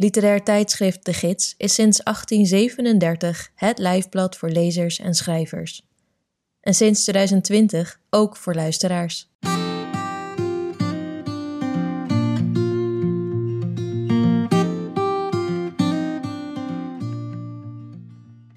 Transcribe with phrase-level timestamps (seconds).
[0.00, 5.82] Literair tijdschrift De Gids is sinds 1837 het lijfblad voor lezers en schrijvers.
[6.60, 9.30] En sinds 2020 ook voor luisteraars.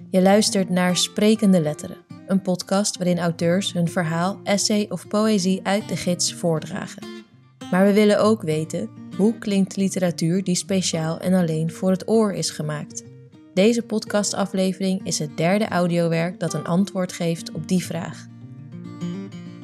[0.09, 5.89] Je luistert naar Sprekende Letteren, een podcast waarin auteurs hun verhaal, essay of poëzie uit
[5.89, 7.07] de gids voordragen.
[7.71, 12.33] Maar we willen ook weten hoe klinkt literatuur die speciaal en alleen voor het oor
[12.33, 13.03] is gemaakt.
[13.53, 18.27] Deze podcastaflevering is het derde audiowerk dat een antwoord geeft op die vraag.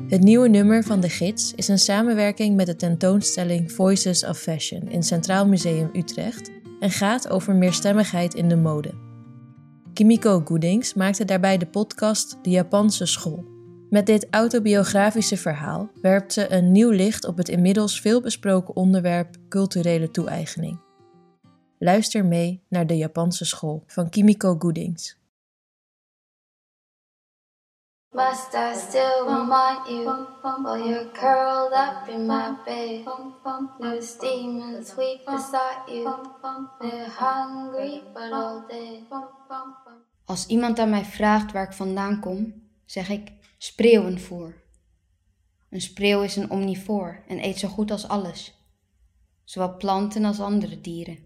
[0.08, 4.90] Het nieuwe nummer van de gids is een samenwerking met de tentoonstelling Voices of Fashion
[4.90, 8.94] in Centraal Museum Utrecht en gaat over meerstemmigheid in de mode.
[9.94, 13.59] Kimiko Goodings maakte daarbij de podcast De Japanse School.
[13.90, 19.36] Met dit autobiografische verhaal werpt ze een nieuw licht op het inmiddels veel besproken onderwerp
[19.48, 20.80] culturele toe-eigening.
[21.78, 25.18] Luister mee naar De Japanse School van Kimiko Goodings.
[28.09, 30.28] Must I still remind you
[30.64, 33.03] while you're curled up in my bed?
[35.26, 36.16] Beside you,
[36.80, 39.02] they're hungry but all dead.
[40.26, 42.53] Als iemand aan mij vraagt waar ik vandaan kom,
[42.86, 44.62] zeg ik spreeuwenvoer.
[45.70, 48.54] Een spreeuw is een omnivoor en eet zo goed als alles,
[49.44, 51.18] zowel planten als andere dieren.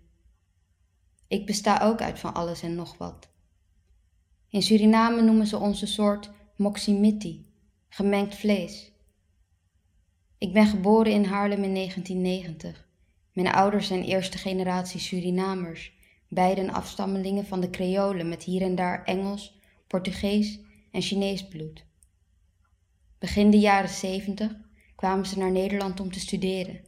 [1.28, 3.30] Ik besta ook uit van alles en nog wat.
[4.50, 7.54] In Suriname noemen ze onze soort moximiti,
[7.90, 8.92] gemengd vlees.
[10.38, 12.88] Ik ben geboren in Haarlem in 1990.
[13.34, 15.94] Mijn ouders zijn eerste generatie Surinamers,
[16.28, 20.60] beiden afstammelingen van de Creolen met hier en daar Engels, Portugees
[20.92, 21.92] en Chinees bloed.
[23.24, 24.52] Begin de jaren 70
[24.96, 26.80] kwamen ze naar Nederland om te studeren.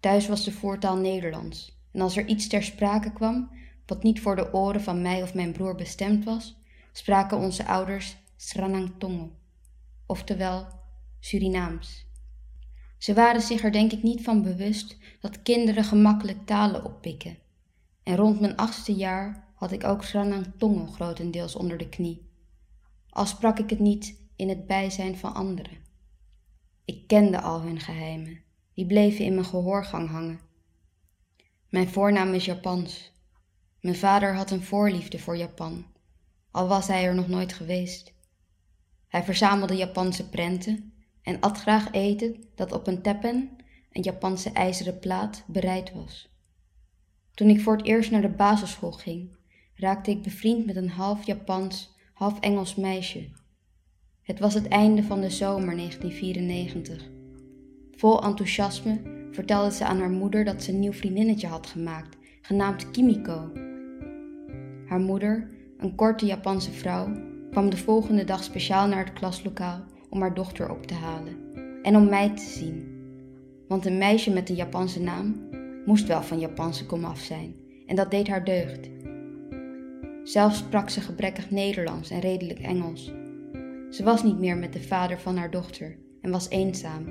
[0.00, 3.50] Thuis was de voertaal Nederlands, en als er iets ter sprake kwam
[3.86, 6.56] wat niet voor de oren van mij of mijn broer bestemd was,
[6.92, 8.92] spraken onze ouders Sranang
[10.06, 10.66] oftewel
[11.20, 12.06] Surinaams.
[12.98, 17.38] Ze waren zich er denk ik niet van bewust dat kinderen gemakkelijk talen oppikken.
[18.02, 20.46] En rond mijn achtste jaar had ik ook Sranang
[20.92, 22.30] grotendeels onder de knie.
[23.08, 25.78] Al sprak ik het niet in het bijzijn van anderen.
[26.84, 28.42] Ik kende al hun geheimen,
[28.74, 30.40] die bleven in mijn gehoorgang hangen.
[31.68, 33.12] Mijn voornaam is Japans.
[33.80, 35.86] Mijn vader had een voorliefde voor Japan,
[36.50, 38.12] al was hij er nog nooit geweest.
[39.08, 40.92] Hij verzamelde Japanse prenten
[41.22, 43.56] en at graag eten dat op een teppen,
[43.92, 46.28] een Japanse ijzeren plaat, bereid was.
[47.34, 49.36] Toen ik voor het eerst naar de basisschool ging,
[49.74, 53.40] raakte ik bevriend met een half Japans, half Engels meisje.
[54.22, 57.10] Het was het einde van de zomer 1994.
[57.92, 59.00] Vol enthousiasme
[59.30, 63.52] vertelde ze aan haar moeder dat ze een nieuw vriendinnetje had gemaakt, genaamd Kimiko.
[64.86, 67.12] Haar moeder, een korte Japanse vrouw,
[67.50, 71.36] kwam de volgende dag speciaal naar het klaslokaal om haar dochter op te halen
[71.82, 73.00] en om mij te zien.
[73.68, 75.48] Want een meisje met een Japanse naam
[75.84, 77.54] moest wel van Japanse komaf zijn
[77.86, 78.90] en dat deed haar deugd.
[80.22, 83.12] Zelf sprak ze gebrekkig Nederlands en redelijk Engels.
[83.92, 87.04] Ze was niet meer met de vader van haar dochter en was eenzaam.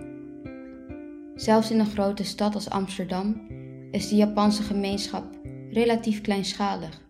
[1.36, 3.48] Zelfs in een grote stad als Amsterdam
[3.92, 7.10] is de Japanse gemeenschap relatief kleinschalig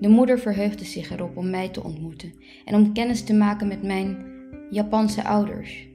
[0.00, 2.34] de moeder verheugde zich erop om mij te ontmoeten
[2.64, 4.26] en om kennis te maken met mijn
[4.70, 5.88] Japanse ouders.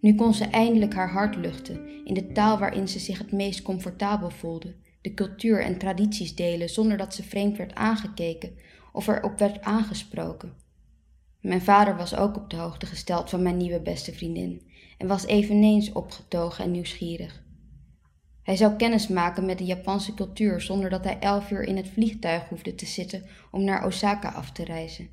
[0.00, 3.62] Nu kon ze eindelijk haar hart luchten in de taal waarin ze zich het meest
[3.62, 8.52] comfortabel voelde, de cultuur en tradities delen zonder dat ze vreemd werd aangekeken
[8.92, 10.52] of erop werd aangesproken.
[11.42, 14.62] Mijn vader was ook op de hoogte gesteld van mijn nieuwe beste vriendin
[14.98, 17.42] en was eveneens opgetogen en nieuwsgierig.
[18.42, 21.88] Hij zou kennis maken met de Japanse cultuur zonder dat hij elf uur in het
[21.88, 25.08] vliegtuig hoefde te zitten om naar Osaka af te reizen.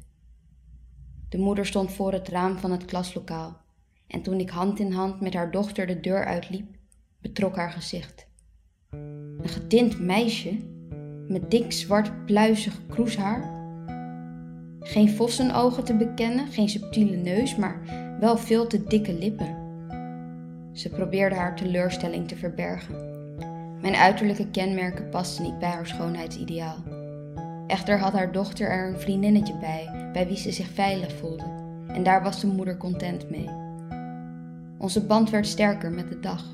[1.29, 3.61] De moeder stond voor het raam van het klaslokaal
[4.07, 6.75] en toen ik hand in hand met haar dochter de deur uitliep,
[7.21, 8.27] betrok haar gezicht.
[8.89, 10.57] Een getint meisje
[11.27, 13.58] met dik zwart pluizig kroeshaar.
[14.79, 17.79] Geen vossenogen te bekennen, geen subtiele neus, maar
[18.19, 19.57] wel veel te dikke lippen.
[20.71, 22.95] Ze probeerde haar teleurstelling te verbergen.
[23.81, 26.77] Mijn uiterlijke kenmerken pasten niet bij haar schoonheidsideaal.
[27.67, 31.45] Echter had haar dochter er een vriendinnetje bij, bij wie ze zich veilig voelde,
[31.87, 33.49] en daar was de moeder content mee.
[34.77, 36.45] Onze band werd sterker met de dag.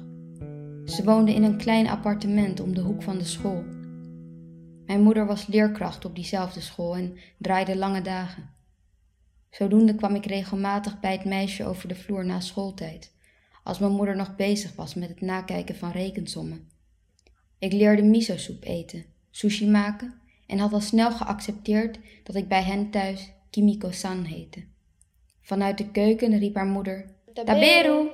[0.86, 3.63] Ze woonde in een klein appartement om de hoek van de school.
[4.85, 8.49] Mijn moeder was leerkracht op diezelfde school en draaide lange dagen.
[9.49, 13.13] Zodoende kwam ik regelmatig bij het meisje over de vloer na schooltijd,
[13.63, 16.69] als mijn moeder nog bezig was met het nakijken van rekensommen.
[17.59, 20.13] Ik leerde miso-soep eten, sushi maken
[20.47, 24.65] en had al snel geaccepteerd dat ik bij hen thuis Kimiko-san heette.
[25.41, 28.09] Vanuit de keuken riep haar moeder Taberu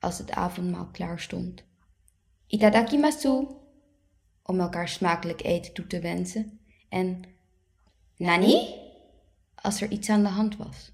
[0.00, 1.64] als het avondmaal klaar stond.
[2.46, 3.46] Itadakimasu
[4.48, 7.22] om elkaar smakelijk eten toe te wensen en
[8.16, 8.74] Nani
[9.54, 10.92] als er iets aan de hand was.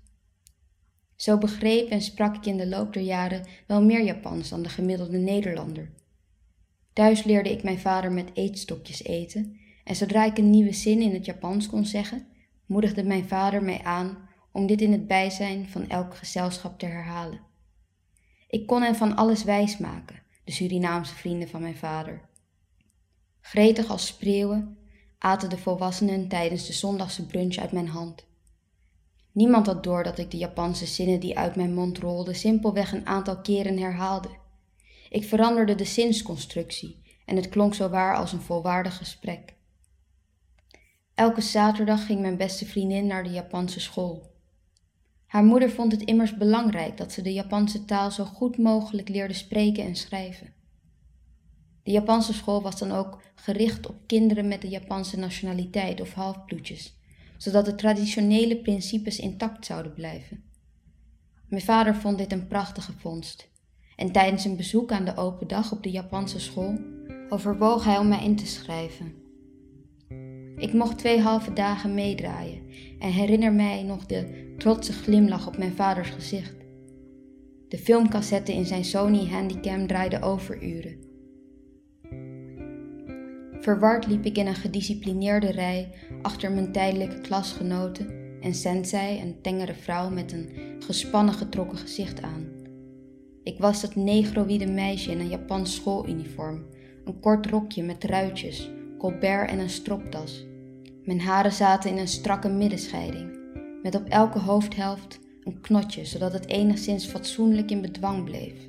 [1.16, 4.68] Zo begreep en sprak ik in de loop der jaren wel meer Japans dan de
[4.68, 5.92] gemiddelde Nederlander.
[6.92, 11.12] Thuis leerde ik mijn vader met eetstokjes eten en zodra ik een nieuwe zin in
[11.12, 12.26] het Japans kon zeggen,
[12.66, 17.40] moedigde mijn vader mij aan om dit in het bijzijn van elk gezelschap te herhalen.
[18.48, 22.32] Ik kon hen van alles wijsmaken, de Surinaamse vrienden van mijn vader.
[23.44, 24.78] Gretig als spreeuwen
[25.18, 28.26] aten de volwassenen tijdens de zondagse brunch uit mijn hand.
[29.32, 33.06] Niemand had door dat ik de Japanse zinnen die uit mijn mond rolden simpelweg een
[33.06, 34.28] aantal keren herhaalde.
[35.10, 39.54] Ik veranderde de zinsconstructie en het klonk zo waar als een volwaardig gesprek.
[41.14, 44.32] Elke zaterdag ging mijn beste vriendin naar de Japanse school.
[45.26, 49.34] Haar moeder vond het immers belangrijk dat ze de Japanse taal zo goed mogelijk leerde
[49.34, 50.54] spreken en schrijven.
[51.84, 56.96] De Japanse school was dan ook gericht op kinderen met de Japanse nationaliteit of halfbloedjes,
[57.36, 60.42] zodat de traditionele principes intact zouden blijven.
[61.48, 63.48] Mijn vader vond dit een prachtige vondst,
[63.96, 66.78] en tijdens een bezoek aan de open dag op de Japanse school
[67.28, 69.14] overwoog hij om mij in te schrijven.
[70.56, 72.62] Ik mocht twee halve dagen meedraaien
[72.98, 76.56] en herinner mij nog de trotse glimlach op mijn vaders gezicht.
[77.68, 81.13] De filmcassette in zijn Sony Handycam draaide overuren.
[83.64, 85.90] Verward liep ik in een gedisciplineerde rij
[86.22, 92.46] achter mijn tijdelijke klasgenoten en sensei, een tengere vrouw met een gespannen getrokken gezicht aan.
[93.42, 96.66] Ik was dat negroïde meisje in een Japans schooluniform,
[97.04, 100.46] een kort rokje met ruitjes, colbert en een stropdas.
[101.04, 103.38] Mijn haren zaten in een strakke middenscheiding,
[103.82, 108.68] met op elke hoofdhelft een knotje, zodat het enigszins fatsoenlijk in bedwang bleef.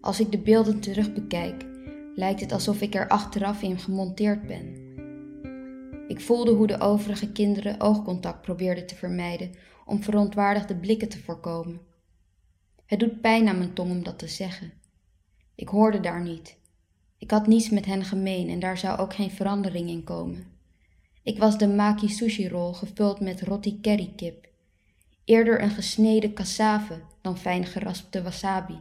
[0.00, 1.68] Als ik de beelden terug bekijk,
[2.14, 4.88] lijkt het alsof ik er achteraf in gemonteerd ben.
[6.08, 9.50] Ik voelde hoe de overige kinderen oogcontact probeerden te vermijden
[9.86, 11.80] om verontwaardigde blikken te voorkomen.
[12.86, 14.72] Het doet pijn aan mijn tong om dat te zeggen.
[15.54, 16.58] Ik hoorde daar niet.
[17.18, 20.46] Ik had niets met hen gemeen en daar zou ook geen verandering in komen.
[21.22, 24.48] Ik was de maki sushi rol gevuld met roti curry kip.
[25.24, 28.80] Eerder een gesneden cassave dan fijn geraspte wasabi.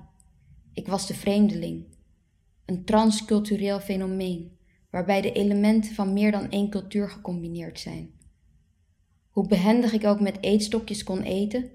[0.74, 1.86] Ik was de vreemdeling.
[2.70, 4.58] Een transcultureel fenomeen
[4.90, 8.12] waarbij de elementen van meer dan één cultuur gecombineerd zijn.
[9.30, 11.70] Hoe behendig ik ook met eetstokjes kon eten,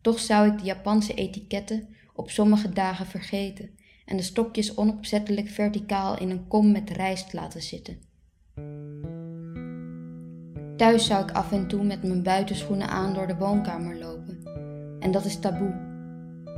[0.00, 3.70] toch zou ik de Japanse etiketten op sommige dagen vergeten
[4.04, 7.98] en de stokjes onopzettelijk verticaal in een kom met rijst laten zitten.
[10.76, 14.42] Thuis zou ik af en toe met mijn buitenschoenen aan door de woonkamer lopen.
[15.00, 15.88] En dat is taboe.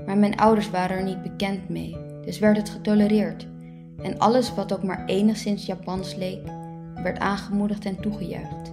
[0.06, 3.50] Maar mijn ouders waren er niet bekend mee, dus werd het getolereerd.
[3.96, 6.46] En alles wat ook maar enigszins Japans leek,
[6.94, 8.72] werd aangemoedigd en toegejuicht.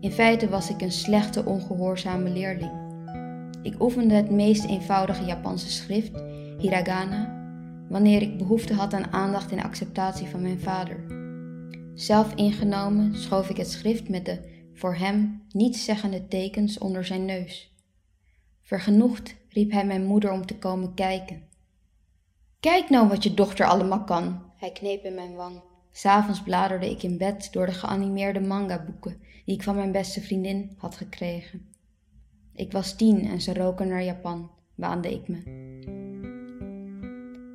[0.00, 2.84] In feite was ik een slechte, ongehoorzame leerling.
[3.62, 6.22] Ik oefende het meest eenvoudige Japanse schrift,
[6.58, 7.34] hiragana,
[7.88, 11.04] wanneer ik behoefte had aan aandacht en acceptatie van mijn vader.
[11.94, 17.74] Zelf ingenomen schoof ik het schrift met de voor hem nietszeggende tekens onder zijn neus.
[18.62, 21.42] Vergenoegd riep hij mijn moeder om te komen kijken.
[22.60, 24.42] Kijk nou wat je dochter allemaal kan.
[24.56, 25.60] Hij kneep in mijn wang.
[25.92, 30.74] S'avonds bladerde ik in bed door de geanimeerde manga-boeken die ik van mijn beste vriendin
[30.78, 31.66] had gekregen.
[32.54, 35.42] Ik was tien en ze roken naar Japan, waande ik me.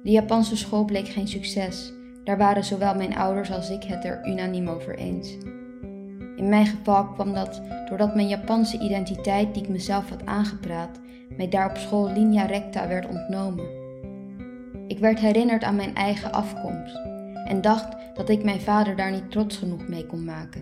[0.04, 1.94] De Japanse school bleek geen succes.
[2.24, 5.38] Daar waren zowel mijn ouders als ik het er unaniem over eens.
[6.36, 11.00] In mijn geval kwam dat doordat mijn Japanse identiteit, die ik mezelf had aangepraat,
[11.38, 13.81] mij daar op school linea recta werd ontnomen.
[14.92, 16.96] Ik werd herinnerd aan mijn eigen afkomst
[17.46, 20.62] en dacht dat ik mijn vader daar niet trots genoeg mee kon maken.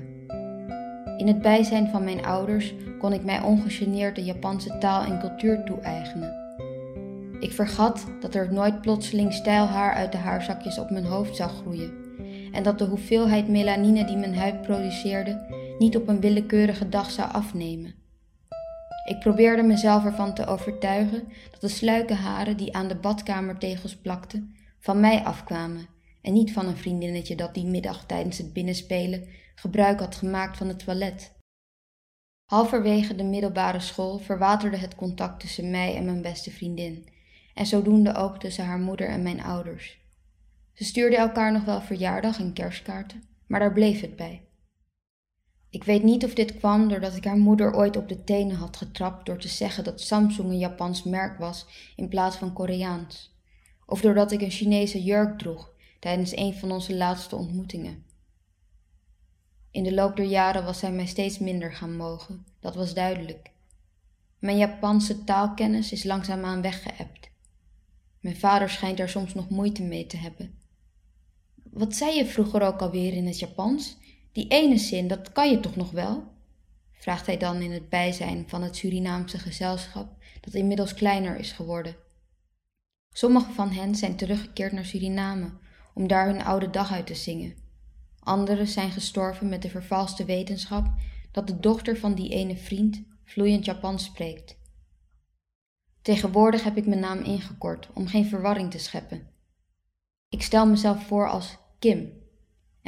[1.18, 5.64] In het bijzijn van mijn ouders kon ik mij ongegeneerd de Japanse taal en cultuur
[5.64, 6.34] toe-eigenen.
[7.40, 11.50] Ik vergat dat er nooit plotseling stijl haar uit de haarzakjes op mijn hoofd zou
[11.50, 11.94] groeien
[12.52, 15.42] en dat de hoeveelheid melanine die mijn huid produceerde
[15.78, 17.99] niet op een willekeurige dag zou afnemen.
[19.10, 25.00] Ik probeerde mezelf ervan te overtuigen dat de sluikenharen die aan de badkamertegels plakten, van
[25.00, 25.88] mij afkwamen
[26.22, 30.68] en niet van een vriendinnetje dat die middag tijdens het binnenspelen gebruik had gemaakt van
[30.68, 31.32] het toilet.
[32.46, 37.10] Halverwege de middelbare school verwaterde het contact tussen mij en mijn beste vriendin,
[37.54, 40.00] en zodoende ook tussen haar moeder en mijn ouders.
[40.74, 44.49] Ze stuurden elkaar nog wel verjaardag en kerstkaarten, maar daar bleef het bij.
[45.70, 48.78] Ik weet niet of dit kwam doordat ik haar moeder ooit op de tenen had
[48.78, 53.36] getrapt door te zeggen dat Samsung een Japans merk was in plaats van Koreaans,
[53.86, 58.04] of doordat ik een Chinese jurk droeg tijdens een van onze laatste ontmoetingen.
[59.72, 63.52] In de loop der jaren was zij mij steeds minder gaan mogen, dat was duidelijk.
[64.40, 67.30] Mijn Japanse taalkennis is langzaamaan weggeëpt.
[68.20, 70.58] Mijn vader schijnt daar soms nog moeite mee te hebben.
[71.64, 73.98] Wat zei je vroeger ook alweer in het Japans?
[74.32, 76.24] Die ene zin, dat kan je toch nog wel?
[76.92, 81.96] vraagt hij dan in het bijzijn van het Surinaamse gezelschap, dat inmiddels kleiner is geworden.
[83.12, 85.52] Sommigen van hen zijn teruggekeerd naar Suriname
[85.94, 87.56] om daar hun oude dag uit te zingen.
[88.20, 90.86] Anderen zijn gestorven met de vervalste wetenschap
[91.32, 94.58] dat de dochter van die ene vriend vloeiend Japans spreekt.
[96.02, 99.28] Tegenwoordig heb ik mijn naam ingekort om geen verwarring te scheppen.
[100.30, 102.19] Ik stel mezelf voor als Kim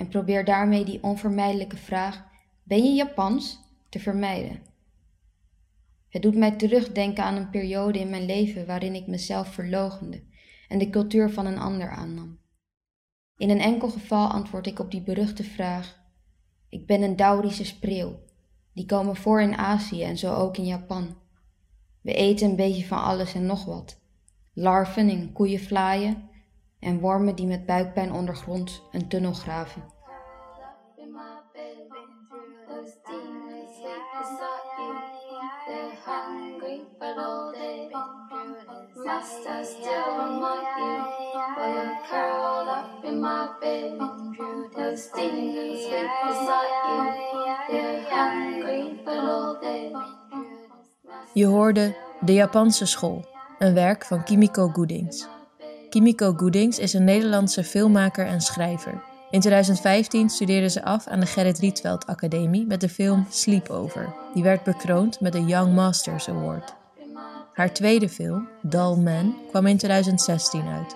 [0.01, 2.25] en probeer daarmee die onvermijdelijke vraag:
[2.63, 3.60] Ben je Japans?
[3.89, 4.60] te vermijden.
[6.10, 10.24] Het doet mij terugdenken aan een periode in mijn leven waarin ik mezelf verlogende
[10.67, 12.39] en de cultuur van een ander aannam.
[13.38, 16.00] In een enkel geval antwoord ik op die beruchte vraag:
[16.70, 18.20] Ik ben een Daurische spreeuw.
[18.74, 21.17] Die komen voor in Azië en zo ook in Japan.
[22.01, 24.00] We eten een beetje van alles en nog wat.
[24.53, 26.29] Larven in koeienvlaaien
[26.81, 29.83] en wormen die met buikpijn ondergronds een tunnel graven.
[51.33, 53.25] Je hoorde De Japanse School,
[53.59, 55.40] een werk van Kimiko Goodings.
[55.91, 59.01] Kimiko Goodings is een Nederlandse filmmaker en schrijver.
[59.29, 64.13] In 2015 studeerde ze af aan de Gerrit Rietveld Academie met de film Sleepover.
[64.33, 66.75] Die werd bekroond met de Young Masters Award.
[67.53, 70.95] Haar tweede film, Dull Man, kwam in 2016 uit.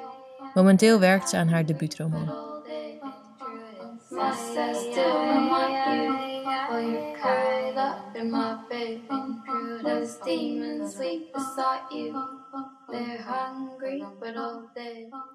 [0.53, 2.33] Momenteel werkt ze aan haar debuutroman.